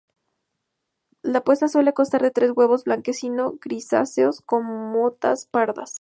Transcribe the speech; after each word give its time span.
La 1.21 1.43
puesta 1.43 1.67
suele 1.67 1.93
constar 1.93 2.23
de 2.23 2.31
tres 2.31 2.53
huevos 2.57 2.85
blanquecino 2.85 3.59
grisáceos 3.61 4.41
con 4.41 4.65
motas 4.65 5.45
pardas. 5.45 5.89